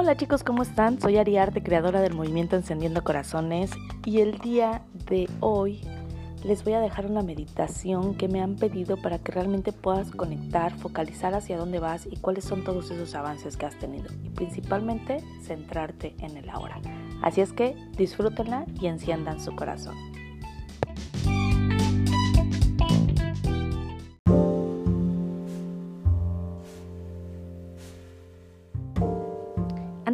Hola 0.00 0.16
chicos, 0.16 0.44
¿cómo 0.44 0.62
están? 0.62 1.00
Soy 1.00 1.16
Ariarte, 1.16 1.60
creadora 1.60 2.00
del 2.00 2.14
movimiento 2.14 2.54
Encendiendo 2.54 3.02
Corazones 3.02 3.72
y 4.04 4.20
el 4.20 4.38
día 4.38 4.82
de 5.10 5.28
hoy 5.40 5.80
les 6.44 6.62
voy 6.62 6.74
a 6.74 6.80
dejar 6.80 7.06
una 7.06 7.22
meditación 7.22 8.14
que 8.14 8.28
me 8.28 8.40
han 8.40 8.54
pedido 8.54 8.96
para 8.96 9.18
que 9.18 9.32
realmente 9.32 9.72
puedas 9.72 10.12
conectar, 10.12 10.72
focalizar 10.78 11.34
hacia 11.34 11.56
dónde 11.56 11.80
vas 11.80 12.06
y 12.06 12.16
cuáles 12.18 12.44
son 12.44 12.62
todos 12.62 12.92
esos 12.92 13.16
avances 13.16 13.56
que 13.56 13.66
has 13.66 13.74
tenido 13.74 14.06
y 14.22 14.28
principalmente 14.28 15.18
centrarte 15.42 16.14
en 16.20 16.36
el 16.36 16.48
ahora. 16.48 16.80
Así 17.20 17.40
es 17.40 17.52
que 17.52 17.74
disfrútenla 17.96 18.66
y 18.80 18.86
enciendan 18.86 19.40
su 19.40 19.56
corazón. 19.56 19.96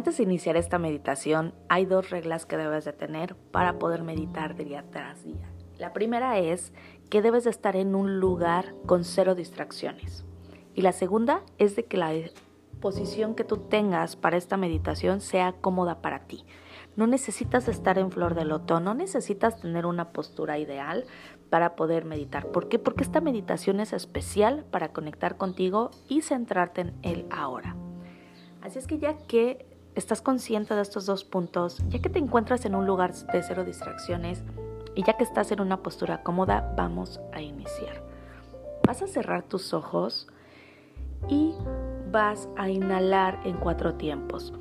Antes 0.05 0.17
de 0.17 0.23
iniciar 0.23 0.55
esta 0.55 0.77
meditación, 0.77 1.55
hay 1.67 1.87
dos 1.87 2.11
reglas 2.11 2.45
que 2.45 2.57
debes 2.57 2.85
de 2.85 2.93
tener 2.93 3.35
para 3.35 3.79
poder 3.79 4.03
meditar 4.03 4.55
día 4.55 4.85
tras 4.91 5.23
día. 5.23 5.49
La 5.79 5.93
primera 5.93 6.37
es 6.37 6.73
que 7.09 7.23
debes 7.23 7.45
de 7.45 7.49
estar 7.49 7.75
en 7.75 7.95
un 7.95 8.19
lugar 8.19 8.75
con 8.85 9.03
cero 9.03 9.33
distracciones. 9.33 10.23
Y 10.75 10.83
la 10.83 10.91
segunda 10.91 11.41
es 11.57 11.75
de 11.75 11.85
que 11.85 11.97
la 11.97 12.13
posición 12.81 13.33
que 13.33 13.43
tú 13.43 13.57
tengas 13.57 14.15
para 14.15 14.37
esta 14.37 14.57
meditación 14.57 15.21
sea 15.21 15.53
cómoda 15.53 16.03
para 16.03 16.27
ti. 16.27 16.45
No 16.95 17.07
necesitas 17.07 17.67
estar 17.67 17.97
en 17.97 18.11
flor 18.11 18.35
de 18.35 18.45
loto, 18.45 18.79
no 18.79 18.93
necesitas 18.93 19.59
tener 19.59 19.87
una 19.87 20.11
postura 20.11 20.59
ideal 20.59 21.05
para 21.49 21.75
poder 21.75 22.05
meditar. 22.05 22.51
¿Por 22.51 22.69
qué? 22.69 22.77
Porque 22.77 23.01
esta 23.01 23.21
meditación 23.21 23.79
es 23.79 23.91
especial 23.91 24.65
para 24.69 24.89
conectar 24.89 25.35
contigo 25.37 25.89
y 26.07 26.21
centrarte 26.21 26.81
en 26.81 26.93
el 27.01 27.25
ahora. 27.31 27.75
Así 28.61 28.77
es 28.77 28.85
que 28.85 28.99
ya 28.99 29.17
que 29.17 29.74
estás 29.95 30.21
consciente 30.21 30.75
de 30.75 30.81
estos 30.81 31.05
dos 31.05 31.23
puntos, 31.23 31.81
ya 31.89 31.99
que 31.99 32.09
te 32.09 32.19
encuentras 32.19 32.65
en 32.65 32.75
un 32.75 32.85
lugar 32.85 33.13
de 33.13 33.41
cero 33.41 33.63
distracciones, 33.63 34.43
y 34.93 35.03
ya 35.03 35.17
que 35.17 35.23
estás 35.23 35.51
en 35.51 35.61
una 35.61 35.81
postura 35.81 36.23
cómoda, 36.23 36.73
vamos 36.77 37.19
a 37.33 37.41
iniciar. 37.41 38.03
Vas 38.85 39.01
a 39.01 39.07
cerrar 39.07 39.43
tus 39.43 39.73
ojos 39.73 40.27
y 41.27 41.53
vas 42.11 42.47
a 42.55 42.69
inhalar 42.69 43.39
en 43.45 43.57
cuatro 43.57 43.95
tiempos. 43.95 44.53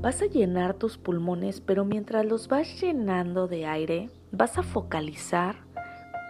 Vas 0.00 0.20
a 0.22 0.26
llenar 0.26 0.74
tus 0.74 0.98
pulmones, 0.98 1.60
pero 1.60 1.84
mientras 1.84 2.26
los 2.26 2.48
vas 2.48 2.80
llenando 2.80 3.48
de 3.48 3.66
aire, 3.66 4.10
vas 4.30 4.58
a 4.58 4.62
focalizar 4.62 5.56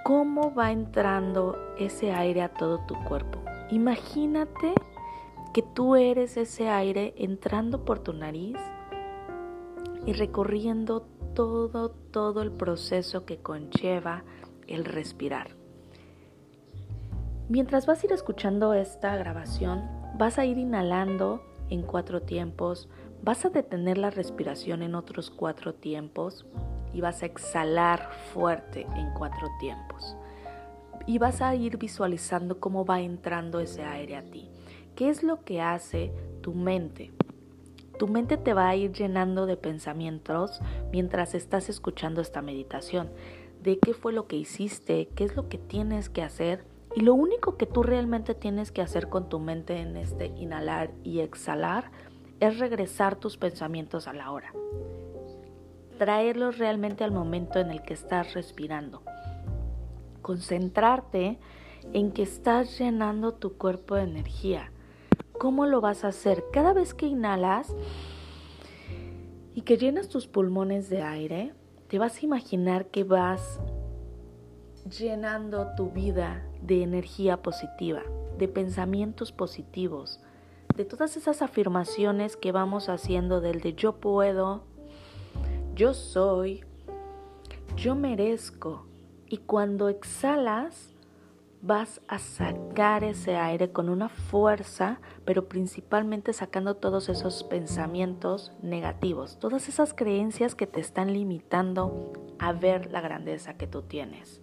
cómo 0.05 0.55
va 0.55 0.73
entrando 0.73 1.59
ese 1.79 2.13
aire 2.13 2.43
a 2.43 2.49
todo 2.49 2.81
tu 2.87 2.95
cuerpo. 3.05 3.41
Imagínate 3.71 4.75
que 5.53 5.63
tú 5.63 5.97
eres 5.97 6.37
ese 6.37 6.69
aire 6.69 7.15
entrando 7.19 7.85
por 7.85 7.99
tu 7.99 8.13
nariz 8.13 8.57
y 10.07 10.13
recorriendo 10.15 11.03
todo, 11.35 11.91
todo 11.91 12.43
el 12.43 12.51
proceso 12.51 13.25
que 13.25 13.39
conlleva 13.39 14.25
el 14.67 14.85
respirar. 14.85 15.49
Mientras 17.49 17.87
vas 17.87 18.03
a 18.03 18.07
ir 18.07 18.13
escuchando 18.13 18.73
esta 18.73 19.15
grabación, 19.17 19.83
vas 20.17 20.39
a 20.39 20.47
ir 20.47 20.59
inhalando 20.59 21.43
en 21.69 21.83
cuatro 21.83 22.23
tiempos, 22.23 22.89
vas 23.23 23.45
a 23.45 23.51
detener 23.51 23.99
la 23.99 24.11
respiración 24.11 24.83
en 24.83 24.95
otros 24.95 25.31
cuatro 25.31 25.75
tiempos 25.75 26.47
y 26.95 27.01
vas 27.01 27.23
a 27.23 27.27
exhalar 27.27 28.11
fuerte 28.33 28.87
en 28.97 29.13
cuatro 29.13 29.49
tiempos. 29.61 30.17
Y 31.07 31.19
vas 31.19 31.43
a 31.43 31.55
ir 31.55 31.79
visualizando 31.79 32.61
cómo 32.61 32.85
va 32.85 33.01
entrando 33.01 33.61
ese 33.61 33.83
aire 33.83 34.17
a 34.17 34.23
ti. 34.23 34.49
¿Qué 34.95 35.09
es 35.09 35.23
lo 35.23 35.43
que 35.43 35.63
hace 35.63 36.13
tu 36.43 36.53
mente? 36.53 37.13
Tu 37.99 38.09
mente 38.09 38.37
te 38.37 38.53
va 38.53 38.69
a 38.69 38.77
ir 38.77 38.93
llenando 38.93 39.47
de 39.47 39.57
pensamientos 39.57 40.61
mientras 40.93 41.35
estás 41.35 41.71
escuchando 41.71 42.21
esta 42.21 42.43
meditación, 42.43 43.11
de 43.63 43.79
qué 43.79 43.95
fue 43.95 44.13
lo 44.13 44.27
que 44.27 44.37
hiciste, 44.37 45.09
qué 45.15 45.25
es 45.25 45.35
lo 45.35 45.49
que 45.49 45.57
tienes 45.57 46.11
que 46.11 46.23
hacer. 46.23 46.67
Y 46.95 47.01
lo 47.01 47.15
único 47.15 47.57
que 47.57 47.65
tú 47.65 47.83
realmente 47.83 48.35
tienes 48.35 48.71
que 48.71 48.83
hacer 48.83 49.09
con 49.09 49.31
tu 49.31 49.39
mente 49.39 49.79
en 49.79 49.97
este 49.97 50.27
inhalar 50.27 50.91
y 51.05 51.21
exhalar 51.21 51.91
es 52.41 52.59
regresar 52.59 53.17
tus 53.17 53.39
pensamientos 53.39 54.07
a 54.07 54.13
la 54.13 54.31
hora. 54.31 54.53
Traerlos 55.97 56.59
realmente 56.59 57.03
al 57.03 57.13
momento 57.13 57.61
en 57.61 57.71
el 57.71 57.81
que 57.81 57.95
estás 57.95 58.35
respirando. 58.35 59.03
Concentrarte 60.21 61.39
en 61.95 62.13
que 62.13 62.23
estás 62.23 62.79
llenando 62.79 63.33
tu 63.33 63.57
cuerpo 63.57 63.95
de 63.95 64.03
energía 64.03 64.72
¿Cómo 65.43 65.67
lo 65.67 65.81
vas 65.81 66.05
a 66.05 66.09
hacer? 66.11 66.45
Cada 66.53 66.73
vez 66.73 66.95
que 66.95 67.07
inhalas 67.07 67.75
y 69.57 69.63
que 69.63 69.77
llenas 69.77 70.09
tus 70.09 70.29
pulmones 70.29 70.89
de 70.89 71.03
aire, 71.03 71.53
te 71.89 71.99
vas 71.99 72.19
a 72.19 72.25
imaginar 72.25 72.87
que 72.87 73.03
vas 73.03 73.59
llenando 74.97 75.75
tu 75.77 75.91
vida 75.91 76.49
de 76.61 76.85
energía 76.85 77.43
positiva, 77.43 78.03
de 78.39 78.47
pensamientos 78.47 79.33
positivos, 79.33 80.21
de 80.77 80.85
todas 80.85 81.17
esas 81.17 81.43
afirmaciones 81.43 82.37
que 82.37 82.53
vamos 82.53 82.89
haciendo 82.89 83.41
del 83.41 83.63
de 83.63 83.75
yo 83.75 83.97
puedo, 83.97 84.63
yo 85.75 85.93
soy, 85.93 86.65
yo 87.75 87.97
merezco. 87.97 88.87
Y 89.27 89.39
cuando 89.39 89.89
exhalas, 89.89 90.92
vas 91.63 92.01
a 92.09 92.19
sacar 92.19 93.05
ese 93.05 93.37
aire 93.37 93.71
con 93.71 93.89
una 93.89 94.09
fuerza, 94.09 95.01
pero 95.25 95.49
principalmente 95.49 96.33
sacando 96.33 96.75
todos 96.75 97.09
esos 97.09 97.45
pensamientos 97.45 98.53
negativos, 98.63 99.39
todas 99.39 99.69
esas 99.69 99.95
creencias 99.95 100.57
que 100.57 100.67
te 100.67 100.81
están 100.81 101.13
limitando 101.13 102.13
a 102.41 102.53
ver 102.53 102.91
la 102.91 103.01
grandeza 103.01 103.55
que 103.55 103.69
tú 103.69 103.83
tienes. 103.83 104.43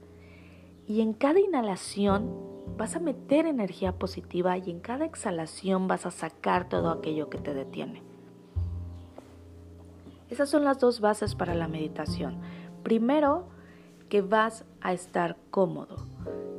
Y 0.88 1.02
en 1.02 1.14
cada 1.14 1.42
inhalación 1.42 2.34
vas 2.78 2.96
a 2.96 3.02
meter 3.02 3.46
energía 3.46 3.92
positiva 4.00 4.58
y 4.58 4.72
en 4.72 4.80
cada 4.80 5.04
exhalación 5.04 5.90
vas 5.90 6.06
a 6.06 6.12
sacar 6.12 6.70
todo 6.70 6.90
aquello 6.90 7.30
que 7.30 7.40
te 7.40 7.54
detiene. 7.54 8.02
Esas 10.30 10.50
son 10.50 10.64
las 10.64 10.80
dos 10.80 11.02
bases 11.02 11.36
para 11.36 11.54
la 11.54 11.68
meditación. 11.68 12.40
Primero, 12.82 13.50
que 14.08 14.22
vas 14.22 14.64
a 14.80 14.94
estar 14.94 15.38
cómodo. 15.52 15.98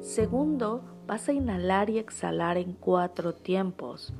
Segundo, 0.01 0.81
vas 1.07 1.29
a 1.29 1.35
inhalar 1.35 1.91
y 1.91 1.99
exhalar 1.99 2.57
en 2.57 2.73
cuatro 2.73 3.35
tiempos. 3.35 4.15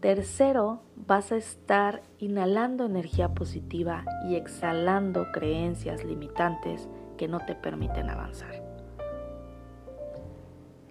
Tercero, 0.00 0.82
vas 0.96 1.30
a 1.30 1.36
estar 1.36 2.02
inhalando 2.18 2.86
energía 2.86 3.34
positiva 3.34 4.04
y 4.28 4.34
exhalando 4.34 5.30
creencias 5.30 6.04
limitantes 6.04 6.88
que 7.16 7.28
no 7.28 7.38
te 7.38 7.54
permiten 7.54 8.10
avanzar. 8.10 8.64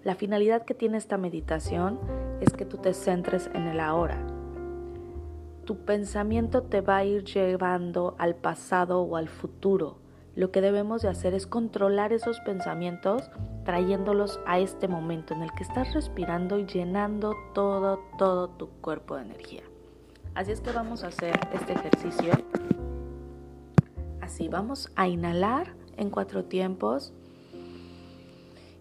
La 0.04 0.16
finalidad 0.16 0.64
que 0.64 0.74
tiene 0.74 0.98
esta 0.98 1.18
meditación 1.18 2.00
es 2.40 2.54
que 2.54 2.64
tú 2.64 2.78
te 2.78 2.94
centres 2.94 3.50
en 3.54 3.68
el 3.68 3.82
ahora. 3.82 4.26
Tu 5.66 5.76
pensamiento 5.84 6.64
te 6.64 6.80
va 6.80 6.98
a 6.98 7.04
ir 7.04 7.26
llevando 7.26 8.16
al 8.18 8.36
pasado 8.36 9.02
o 9.02 9.18
al 9.18 9.28
futuro 9.28 9.98
lo 10.36 10.52
que 10.52 10.62
debemos 10.62 11.02
de 11.02 11.10
hacer 11.10 11.34
es 11.34 11.48
controlar 11.48 12.14
esos 12.14 12.40
pensamientos 12.42 13.30
trayéndolos 13.66 14.40
a 14.46 14.60
este 14.60 14.88
momento 14.88 15.34
en 15.34 15.44
el 15.44 15.52
que 15.54 15.64
estás 15.64 15.94
respirando 15.94 16.60
y 16.60 16.66
llenando 16.66 17.36
todo, 17.54 18.00
todo 18.18 18.50
tu 18.50 18.70
cuerpo 18.82 19.16
de 19.16 19.24
energía. 19.24 19.64
Así 20.36 20.52
es 20.52 20.62
que 20.62 20.72
vamos 20.72 21.04
a 21.04 21.08
hacer 21.08 21.40
este 21.54 21.74
ejercicio. 21.74 22.32
Así, 24.22 24.48
vamos 24.48 24.92
a 24.96 25.08
inhalar 25.08 25.74
en 25.98 26.10
cuatro 26.10 26.46
tiempos 26.46 27.14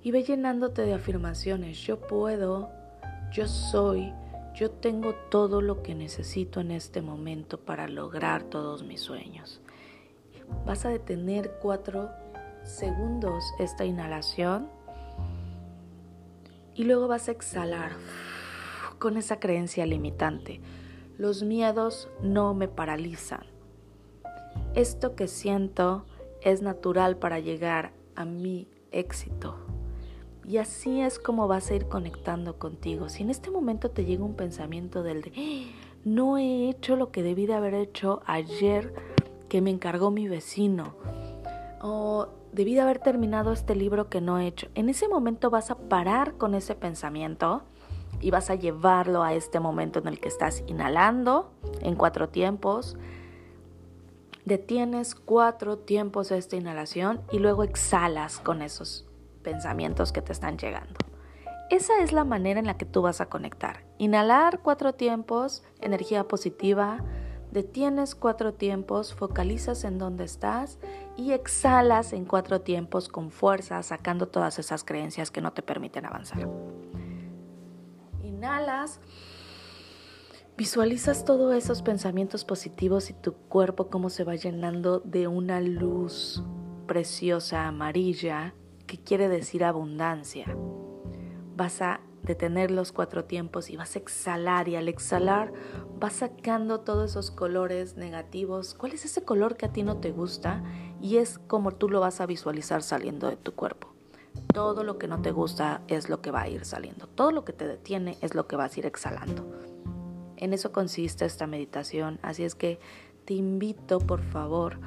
y 0.02 0.10
ve 0.10 0.22
llenándote 0.22 0.82
de 0.82 0.94
afirmaciones. 0.94 1.78
Yo 1.78 1.98
puedo, 2.00 2.70
yo 3.32 3.48
soy, 3.48 4.12
yo 4.54 4.70
tengo 4.70 5.14
todo 5.30 5.60
lo 5.60 5.82
que 5.82 5.94
necesito 5.94 6.60
en 6.60 6.70
este 6.70 7.02
momento 7.02 7.58
para 7.58 7.88
lograr 7.88 8.44
todos 8.44 8.84
mis 8.84 9.00
sueños. 9.00 9.60
Vas 10.66 10.84
a 10.84 10.90
detener 10.90 11.58
cuatro 11.60 12.10
segundos 12.62 13.44
esta 13.58 13.84
inhalación 13.84 14.68
y 16.74 16.84
luego 16.84 17.08
vas 17.08 17.28
a 17.28 17.32
exhalar 17.32 17.92
con 18.98 19.16
esa 19.16 19.40
creencia 19.40 19.86
limitante. 19.86 20.60
Los 21.16 21.42
miedos 21.42 22.08
no 22.22 22.54
me 22.54 22.68
paralizan. 22.68 23.42
Esto 24.74 25.16
que 25.16 25.26
siento 25.26 26.04
es 26.42 26.62
natural 26.62 27.16
para 27.16 27.40
llegar 27.40 27.92
a 28.14 28.24
mi 28.24 28.68
éxito. 28.92 29.56
Y 30.46 30.58
así 30.58 31.00
es 31.00 31.18
como 31.18 31.48
vas 31.48 31.70
a 31.70 31.74
ir 31.74 31.88
conectando 31.88 32.58
contigo. 32.58 33.08
Si 33.08 33.22
en 33.22 33.30
este 33.30 33.50
momento 33.50 33.90
te 33.90 34.04
llega 34.04 34.24
un 34.24 34.34
pensamiento 34.34 35.02
del 35.02 35.22
de, 35.22 35.32
¡Ah! 35.36 35.98
no 36.04 36.38
he 36.38 36.70
hecho 36.70 36.96
lo 36.96 37.10
que 37.10 37.22
debí 37.22 37.46
de 37.46 37.54
haber 37.54 37.74
hecho 37.74 38.22
ayer 38.24 38.94
que 39.48 39.60
me 39.60 39.70
encargó 39.70 40.10
mi 40.10 40.28
vecino. 40.28 40.94
O 41.80 42.28
debí 42.52 42.74
de 42.74 42.80
haber 42.80 42.98
terminado 42.98 43.52
este 43.52 43.74
libro 43.74 44.08
que 44.08 44.20
no 44.20 44.38
he 44.38 44.46
hecho. 44.46 44.68
En 44.74 44.88
ese 44.88 45.08
momento 45.08 45.50
vas 45.50 45.70
a 45.70 45.76
parar 45.76 46.34
con 46.34 46.54
ese 46.54 46.74
pensamiento, 46.74 47.62
y 48.20 48.30
vas 48.30 48.50
a 48.50 48.54
llevarlo 48.54 49.22
a 49.22 49.34
este 49.34 49.60
momento 49.60 49.98
en 49.98 50.08
el 50.08 50.20
que 50.20 50.28
estás 50.28 50.64
inhalando 50.66 51.52
en 51.80 51.94
cuatro 51.94 52.28
tiempos. 52.28 52.96
Detienes 54.44 55.14
cuatro 55.14 55.78
tiempos 55.78 56.30
esta 56.32 56.56
inhalación 56.56 57.20
y 57.30 57.38
luego 57.38 57.62
exhalas 57.62 58.40
con 58.40 58.62
esos 58.62 59.06
pensamientos 59.42 60.12
que 60.12 60.22
te 60.22 60.32
están 60.32 60.58
llegando. 60.58 60.94
Esa 61.70 62.00
es 62.02 62.12
la 62.12 62.24
manera 62.24 62.58
en 62.58 62.66
la 62.66 62.78
que 62.78 62.86
tú 62.86 63.02
vas 63.02 63.20
a 63.20 63.26
conectar. 63.26 63.84
Inhalar 63.98 64.60
cuatro 64.60 64.94
tiempos, 64.94 65.62
energía 65.80 66.24
positiva, 66.24 67.04
detienes 67.52 68.14
cuatro 68.14 68.54
tiempos, 68.54 69.14
focalizas 69.14 69.84
en 69.84 69.98
dónde 69.98 70.24
estás 70.24 70.78
y 71.16 71.32
exhalas 71.32 72.12
en 72.12 72.24
cuatro 72.24 72.60
tiempos 72.60 73.08
con 73.08 73.30
fuerza, 73.30 73.82
sacando 73.82 74.28
todas 74.28 74.58
esas 74.58 74.84
creencias 74.84 75.30
que 75.30 75.40
no 75.40 75.52
te 75.52 75.62
permiten 75.62 76.06
avanzar. 76.06 76.48
Inhalas, 78.22 79.00
visualizas 80.56 81.24
todos 81.24 81.54
esos 81.54 81.82
pensamientos 81.82 82.44
positivos 82.44 83.10
y 83.10 83.14
tu 83.14 83.34
cuerpo 83.34 83.88
cómo 83.88 84.10
se 84.10 84.24
va 84.24 84.34
llenando 84.34 85.00
de 85.00 85.28
una 85.28 85.60
luz 85.60 86.42
preciosa 86.86 87.66
amarilla 87.66 88.54
que 88.86 88.98
quiere 88.98 89.28
decir 89.28 89.64
abundancia. 89.64 90.46
Vas 91.56 91.82
a 91.82 92.00
detener 92.28 92.70
los 92.70 92.92
cuatro 92.92 93.24
tiempos 93.24 93.70
y 93.70 93.76
vas 93.76 93.96
a 93.96 93.98
exhalar 93.98 94.68
y 94.68 94.76
al 94.76 94.88
exhalar 94.88 95.50
vas 95.98 96.12
sacando 96.12 96.80
todos 96.80 97.10
esos 97.10 97.30
colores 97.30 97.96
negativos. 97.96 98.74
¿Cuál 98.74 98.92
es 98.92 99.06
ese 99.06 99.24
color 99.24 99.56
que 99.56 99.66
a 99.66 99.72
ti 99.72 99.82
no 99.82 99.96
te 99.96 100.12
gusta? 100.12 100.62
Y 101.00 101.16
es 101.16 101.38
como 101.38 101.72
tú 101.72 101.88
lo 101.88 102.00
vas 102.00 102.20
a 102.20 102.26
visualizar 102.26 102.82
saliendo 102.82 103.28
de 103.30 103.36
tu 103.36 103.54
cuerpo. 103.54 103.94
Todo 104.52 104.84
lo 104.84 104.98
que 104.98 105.08
no 105.08 105.22
te 105.22 105.32
gusta 105.32 105.80
es 105.88 106.10
lo 106.10 106.20
que 106.20 106.30
va 106.30 106.42
a 106.42 106.48
ir 106.48 106.66
saliendo. 106.66 107.06
Todo 107.06 107.32
lo 107.32 107.46
que 107.46 107.54
te 107.54 107.66
detiene 107.66 108.18
es 108.20 108.34
lo 108.34 108.46
que 108.46 108.56
vas 108.56 108.76
a 108.76 108.80
ir 108.80 108.86
exhalando. 108.86 109.44
En 110.36 110.52
eso 110.52 110.70
consiste 110.70 111.24
esta 111.24 111.46
meditación. 111.46 112.20
Así 112.22 112.44
es 112.44 112.54
que 112.54 112.78
te 113.24 113.32
invito, 113.32 113.98
por 114.00 114.22
favor, 114.22 114.78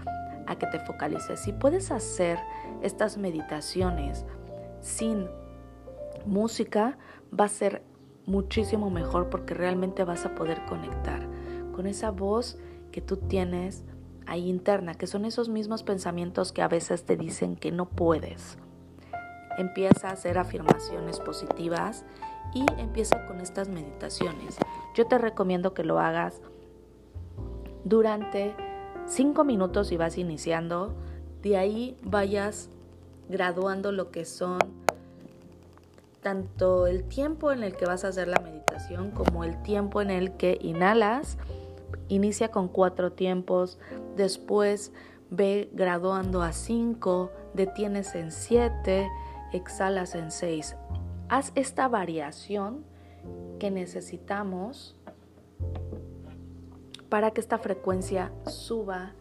a 0.45 0.57
que 0.59 0.67
te 0.67 0.79
focalices. 0.79 1.39
Si 1.39 1.53
puedes 1.53 1.91
hacer 1.91 2.37
estas 2.83 3.17
meditaciones 3.17 4.25
sin 4.79 5.27
música, 6.25 6.97
va 7.37 7.45
a 7.45 7.49
ser 7.49 7.83
muchísimo 8.25 8.89
mejor 8.89 9.29
porque 9.29 9.53
realmente 9.53 10.03
vas 10.03 10.25
a 10.25 10.35
poder 10.35 10.65
conectar 10.65 11.27
con 11.73 11.87
esa 11.87 12.11
voz 12.11 12.57
que 12.91 13.01
tú 13.01 13.17
tienes 13.17 13.83
ahí 14.27 14.49
interna, 14.49 14.93
que 14.93 15.07
son 15.07 15.25
esos 15.25 15.49
mismos 15.49 15.83
pensamientos 15.83 16.51
que 16.51 16.61
a 16.61 16.67
veces 16.67 17.05
te 17.05 17.17
dicen 17.17 17.55
que 17.55 17.71
no 17.71 17.89
puedes. 17.89 18.57
Empieza 19.57 20.09
a 20.09 20.13
hacer 20.13 20.37
afirmaciones 20.37 21.19
positivas 21.19 22.05
y 22.53 22.65
empieza 22.77 23.25
con 23.25 23.41
estas 23.41 23.69
meditaciones. 23.69 24.57
Yo 24.95 25.07
te 25.07 25.17
recomiendo 25.17 25.73
que 25.73 25.83
lo 25.83 25.99
hagas 25.99 26.41
durante 27.83 28.55
cinco 29.05 29.43
minutos 29.43 29.87
si 29.87 29.97
vas 29.97 30.17
iniciando. 30.17 30.93
De 31.41 31.57
ahí 31.57 31.97
vayas 32.03 32.69
graduando 33.29 33.91
lo 33.91 34.11
que 34.11 34.25
son 34.25 34.59
tanto 36.21 36.87
el 36.87 37.03
tiempo 37.03 37.51
en 37.51 37.63
el 37.63 37.75
que 37.75 37.85
vas 37.85 38.05
a 38.05 38.09
hacer 38.09 38.27
la 38.27 38.39
meditación 38.39 39.11
como 39.11 39.43
el 39.43 39.61
tiempo 39.63 40.01
en 40.01 40.11
el 40.11 40.37
que 40.37 40.57
inhalas. 40.61 41.37
Inicia 42.07 42.51
con 42.51 42.67
cuatro 42.67 43.11
tiempos, 43.11 43.79
después 44.15 44.91
ve 45.29 45.69
graduando 45.73 46.41
a 46.41 46.53
cinco, 46.53 47.31
detienes 47.53 48.15
en 48.15 48.31
siete, 48.31 49.09
exhalas 49.53 50.15
en 50.15 50.31
seis. 50.31 50.75
Haz 51.29 51.51
esta 51.55 51.87
variación 51.87 52.83
que 53.59 53.71
necesitamos 53.71 54.95
para 57.09 57.31
que 57.31 57.41
esta 57.41 57.57
frecuencia 57.57 58.31
suba 58.45 59.13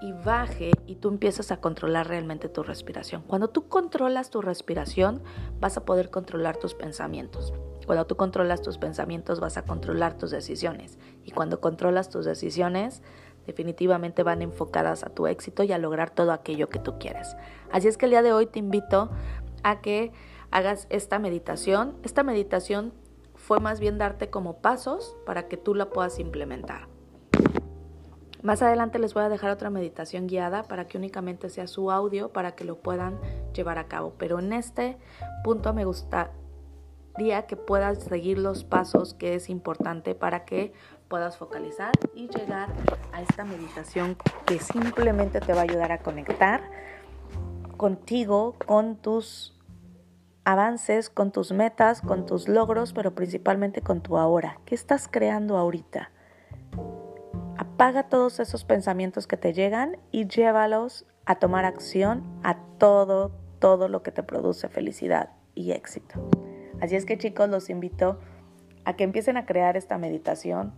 y 0.00 0.12
baje 0.12 0.72
y 0.86 0.96
tú 0.96 1.08
empiezas 1.08 1.50
a 1.50 1.60
controlar 1.60 2.08
realmente 2.08 2.48
tu 2.48 2.62
respiración. 2.62 3.22
Cuando 3.22 3.48
tú 3.48 3.68
controlas 3.68 4.30
tu 4.30 4.40
respiración, 4.40 5.22
vas 5.60 5.76
a 5.76 5.84
poder 5.84 6.10
controlar 6.10 6.56
tus 6.56 6.74
pensamientos. 6.74 7.52
Cuando 7.86 8.06
tú 8.06 8.16
controlas 8.16 8.62
tus 8.62 8.78
pensamientos, 8.78 9.40
vas 9.40 9.56
a 9.56 9.64
controlar 9.64 10.16
tus 10.16 10.30
decisiones. 10.30 10.98
Y 11.24 11.30
cuando 11.30 11.60
controlas 11.60 12.10
tus 12.10 12.24
decisiones, 12.24 13.02
definitivamente 13.46 14.22
van 14.22 14.42
enfocadas 14.42 15.04
a 15.04 15.08
tu 15.08 15.26
éxito 15.26 15.62
y 15.62 15.72
a 15.72 15.78
lograr 15.78 16.10
todo 16.10 16.32
aquello 16.32 16.68
que 16.68 16.78
tú 16.78 16.98
quieres. 16.98 17.36
Así 17.72 17.88
es 17.88 17.96
que 17.96 18.06
el 18.06 18.10
día 18.10 18.22
de 18.22 18.32
hoy 18.32 18.46
te 18.46 18.58
invito 18.58 19.10
a 19.62 19.80
que 19.80 20.12
hagas 20.50 20.86
esta 20.90 21.18
meditación. 21.18 21.96
Esta 22.02 22.22
meditación 22.22 22.92
fue 23.34 23.58
más 23.58 23.80
bien 23.80 23.96
darte 23.96 24.28
como 24.30 24.58
pasos 24.58 25.16
para 25.24 25.48
que 25.48 25.56
tú 25.56 25.74
la 25.74 25.88
puedas 25.88 26.18
implementar. 26.18 26.88
Más 28.42 28.62
adelante 28.62 28.98
les 28.98 29.14
voy 29.14 29.24
a 29.24 29.28
dejar 29.28 29.50
otra 29.50 29.68
meditación 29.68 30.28
guiada 30.28 30.62
para 30.62 30.86
que 30.86 30.96
únicamente 30.96 31.50
sea 31.50 31.66
su 31.66 31.90
audio 31.90 32.32
para 32.32 32.54
que 32.54 32.64
lo 32.64 32.76
puedan 32.80 33.18
llevar 33.52 33.78
a 33.78 33.88
cabo. 33.88 34.14
Pero 34.16 34.38
en 34.38 34.52
este 34.52 34.96
punto 35.42 35.74
me 35.74 35.84
gustaría 35.84 37.46
que 37.48 37.56
puedas 37.56 38.04
seguir 38.04 38.38
los 38.38 38.62
pasos 38.62 39.14
que 39.14 39.34
es 39.34 39.50
importante 39.50 40.14
para 40.14 40.44
que 40.44 40.72
puedas 41.08 41.36
focalizar 41.36 41.92
y 42.14 42.28
llegar 42.28 42.68
a 43.12 43.22
esta 43.22 43.44
meditación 43.44 44.16
que 44.46 44.60
simplemente 44.60 45.40
te 45.40 45.52
va 45.52 45.60
a 45.60 45.64
ayudar 45.64 45.90
a 45.90 45.98
conectar 45.98 46.62
contigo, 47.76 48.54
con 48.66 48.96
tus 48.96 49.58
avances, 50.44 51.10
con 51.10 51.32
tus 51.32 51.52
metas, 51.52 52.02
con 52.02 52.24
tus 52.24 52.48
logros, 52.48 52.92
pero 52.92 53.14
principalmente 53.14 53.82
con 53.82 54.00
tu 54.00 54.16
ahora. 54.16 54.60
¿Qué 54.64 54.74
estás 54.74 55.08
creando 55.08 55.56
ahorita? 55.56 56.10
Apaga 57.78 58.08
todos 58.08 58.40
esos 58.40 58.64
pensamientos 58.64 59.28
que 59.28 59.36
te 59.36 59.52
llegan 59.52 59.98
y 60.10 60.26
llévalos 60.26 61.06
a 61.26 61.36
tomar 61.36 61.64
acción 61.64 62.24
a 62.42 62.58
todo, 62.76 63.30
todo 63.60 63.86
lo 63.86 64.02
que 64.02 64.10
te 64.10 64.24
produce 64.24 64.68
felicidad 64.68 65.30
y 65.54 65.70
éxito. 65.70 66.28
Así 66.80 66.96
es 66.96 67.04
que 67.04 67.18
chicos, 67.18 67.48
los 67.48 67.70
invito 67.70 68.18
a 68.84 68.96
que 68.96 69.04
empiecen 69.04 69.36
a 69.36 69.46
crear 69.46 69.76
esta 69.76 69.96
meditación 69.96 70.74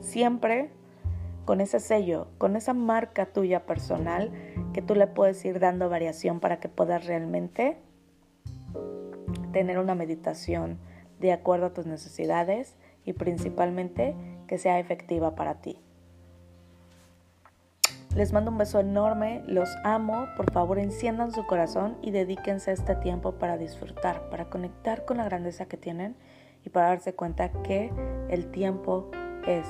siempre 0.00 0.70
con 1.46 1.62
ese 1.62 1.80
sello, 1.80 2.26
con 2.36 2.54
esa 2.54 2.74
marca 2.74 3.24
tuya 3.24 3.64
personal 3.64 4.30
que 4.74 4.82
tú 4.82 4.94
le 4.94 5.06
puedes 5.06 5.42
ir 5.46 5.58
dando 5.58 5.88
variación 5.88 6.38
para 6.38 6.60
que 6.60 6.68
puedas 6.68 7.06
realmente 7.06 7.78
tener 9.52 9.78
una 9.78 9.94
meditación 9.94 10.80
de 11.18 11.32
acuerdo 11.32 11.64
a 11.64 11.72
tus 11.72 11.86
necesidades 11.86 12.76
y 13.06 13.14
principalmente 13.14 14.14
que 14.46 14.58
sea 14.58 14.78
efectiva 14.78 15.34
para 15.34 15.62
ti. 15.62 15.80
Les 18.16 18.32
mando 18.32 18.50
un 18.50 18.58
beso 18.58 18.80
enorme, 18.80 19.44
los 19.46 19.68
amo, 19.84 20.26
por 20.36 20.50
favor 20.50 20.80
enciendan 20.80 21.30
su 21.30 21.46
corazón 21.46 21.96
y 22.02 22.10
dedíquense 22.10 22.72
este 22.72 22.96
tiempo 22.96 23.32
para 23.32 23.56
disfrutar, 23.56 24.28
para 24.30 24.50
conectar 24.50 25.04
con 25.04 25.18
la 25.18 25.24
grandeza 25.24 25.66
que 25.66 25.76
tienen 25.76 26.16
y 26.64 26.70
para 26.70 26.88
darse 26.88 27.14
cuenta 27.14 27.52
que 27.62 27.92
el 28.28 28.50
tiempo 28.50 29.10
es 29.46 29.64